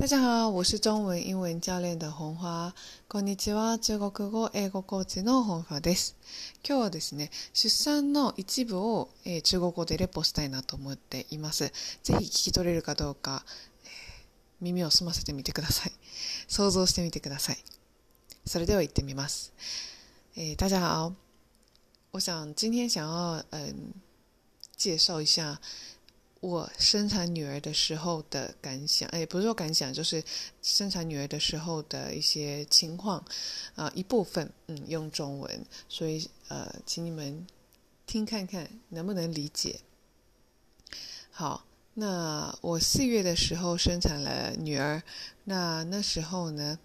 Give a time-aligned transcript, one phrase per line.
[0.00, 2.74] 大家好，我是中文英文教練的本花。
[3.06, 6.16] こんにちは、中国語英語コーチの本花です。
[6.66, 11.64] 今日はですね、出産の一部を、えー、中国語でレポしたいなと思っています。
[12.02, 13.44] ぜひ聞き取れるかどうか、
[13.84, 13.90] えー、
[14.62, 15.92] 耳を澄ませてみてください。
[16.48, 17.58] 想像してみてください。
[18.46, 19.52] それでは行ってみます。
[20.34, 21.12] えー、大家好，
[22.12, 23.92] 我想今天想要嗯、
[24.78, 25.60] 介绍一下。
[26.40, 30.22] 我生产女儿的时候的感想，哎，不是说感想，就是
[30.62, 33.22] 生产女儿的时候的一些情况，
[33.74, 37.46] 啊，一部分，嗯，用中文，所以呃，请你们
[38.06, 39.80] 听看看能不能理解。
[41.30, 45.02] 好，那我四月的时候生产了女儿，
[45.44, 46.78] 那那时候呢，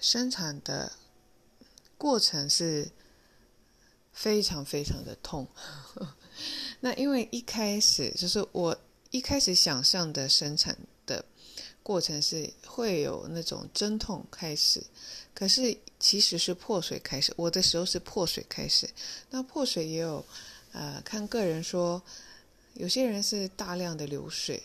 [0.00, 0.90] 生产的
[1.96, 2.90] 过程是
[4.12, 5.46] 非常非常的痛。
[6.80, 8.76] 那因为一开始就是我
[9.10, 11.24] 一开始想象的生产的，
[11.82, 14.82] 过程是会有那种阵痛开始，
[15.34, 17.32] 可是其实是破水开始。
[17.36, 18.88] 我的时候是破水开始，
[19.30, 20.24] 那破水也有，
[20.72, 22.00] 呃，看个人说，
[22.74, 24.62] 有些人是大量的流水，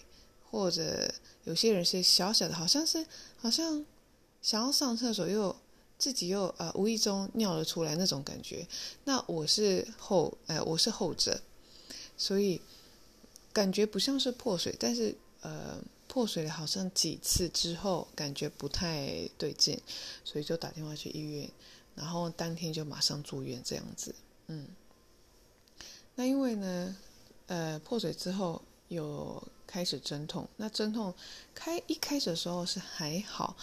[0.52, 1.12] 或者
[1.46, 3.04] 有些人是小小的，好像是
[3.38, 3.84] 好像
[4.42, 5.56] 想要上厕所又
[5.98, 8.68] 自己又呃无意中尿了出来那种感觉。
[9.06, 11.42] 那我是后，哎，我是后者。
[12.18, 12.62] 所以
[13.52, 19.80] 感觉不像是破水，但是呃，破水好像几次之后感觉不太对劲，
[20.24, 21.50] 所以就打电话去医院，
[21.96, 24.14] 然后当天就马上住院这样子。
[24.48, 24.68] 嗯，
[26.16, 26.96] 那因为呢，
[27.48, 31.14] 呃，破水之后有开始阵痛，那阵痛
[31.54, 33.56] 开一开始的时候是还好，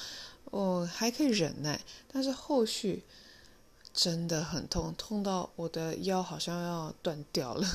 [0.46, 1.80] 我还可以忍耐，
[2.12, 3.02] 但是后续
[3.92, 7.66] 真的很痛，痛到我的腰好像要断掉了。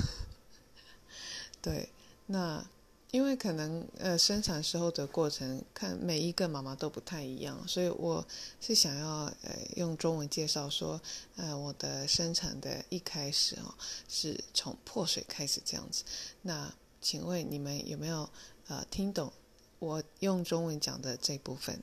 [1.66, 1.90] 对，
[2.28, 2.64] 那
[3.10, 8.24] 因为可能呃生产时候的过程，看每一个妈妈都不太一样，所以我
[8.62, 9.08] 是想要
[9.42, 11.02] 呃用中文介绍说，
[11.38, 13.74] 呃我的生产的一开始哦
[14.08, 16.04] 是从破水开始这样子。
[16.44, 18.30] 那请问你们有没有
[18.68, 19.34] 呃听懂
[19.80, 21.82] 我用中文讲的这部分？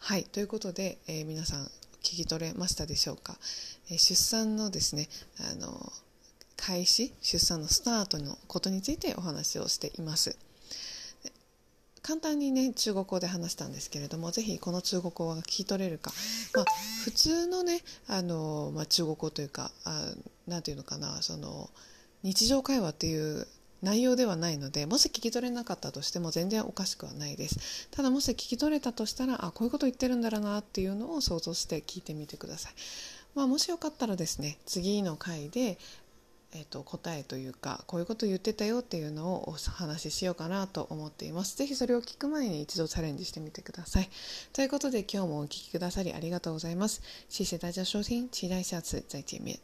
[0.00, 1.66] はい、ということで、え皆さん
[2.02, 3.38] 聞き取れましたでしょうか？
[3.88, 5.08] え出産のですね、
[5.38, 5.92] あの。
[6.66, 10.36] 開始出産のスタートのことについてお話をしています。
[12.02, 16.10] 簡単にね中国語で話したんですけれども是非この中国語が聞き取れるか、
[16.54, 16.64] まあ、
[17.04, 19.70] 普通のねあの、まあ、中国語というか
[20.48, 21.70] 何て言うのかなその
[22.24, 23.46] 日常会話っていう
[23.82, 32.72] 内容ではないのでもし聞き取れなかったとしても全然おかしくはないですただもし聞き取れたとしたらあこういうこと言ってるんだろうなっていうのを想像して聞いてみてください、
[33.34, 35.76] まあ、もしよかったらですね次の回で
[36.52, 44.08] えーと、答えというかこういうこと言ってたよっていうのをお話ししようかなと思っています是非それを聞く前に一度チャレンジしてみてください
[44.52, 49.58] ということで今日もお聴きくださりありがとうございます谢谢大家收听期待下次再见面